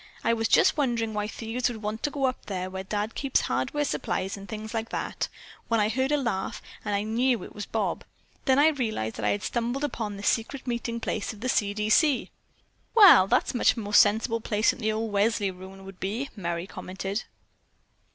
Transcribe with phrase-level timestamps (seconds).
[0.23, 3.41] I was just wondering why thieves would want to go up there where Dad keeps
[3.41, 5.27] hardware supplies and things like that,
[5.67, 8.03] when I heard a laugh, and I knew it was Bob.
[8.45, 11.75] Then I realized that I had stumbled on the secret meeting place of the 'C.
[11.75, 11.87] D.
[11.91, 12.31] C.'"
[12.95, 16.65] "Well, that's a much more sensible place than the old Welsley ruin would be," Merry
[16.65, 17.25] commented.